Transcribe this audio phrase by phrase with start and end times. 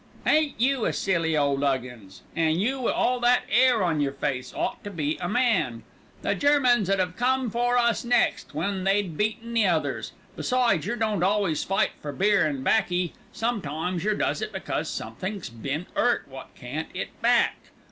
[0.25, 2.21] "Ain't you a silly ole 'uggins!
[2.35, 5.83] an' you wi' all that 'air on yer face ought to be a man.
[6.23, 10.13] The Germans 'ud 'ave come for us next, when they'd beaten the others.
[10.35, 15.49] Besides, yer don't always fight for beer an' baccy; sometimes yer does it because somethink's
[15.51, 17.57] bein' 'urt wot can't 'it back.